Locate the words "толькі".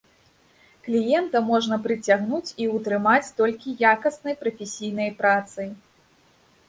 3.43-3.77